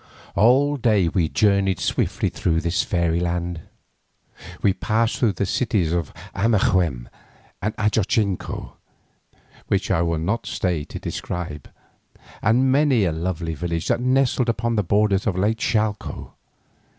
All 0.33 0.77
day 0.77 1.09
we 1.09 1.29
journeyed 1.29 1.79
swiftly 1.79 2.29
through 2.29 2.59
this 2.61 2.81
fairy 2.81 3.19
land. 3.19 3.61
We 4.63 4.73
passed 4.73 5.17
through 5.19 5.33
the 5.33 5.45
cities 5.45 5.93
of 5.93 6.11
Amaquem 6.33 7.07
and 7.61 7.75
Ajotzinco, 7.77 8.77
which 9.67 9.91
I 9.91 10.01
will 10.01 10.17
not 10.17 10.47
stay 10.47 10.85
to 10.85 10.97
describe, 10.97 11.69
and 12.41 12.71
many 12.71 13.05
a 13.05 13.11
lovely 13.11 13.53
village 13.53 13.89
that 13.89 14.01
nestled 14.01 14.49
upon 14.49 14.75
the 14.75 14.81
borders 14.83 15.27
of 15.27 15.37
Lake 15.37 15.59
Chalco. 15.59 16.33